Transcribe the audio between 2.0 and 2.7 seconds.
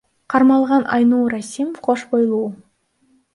бойлуу.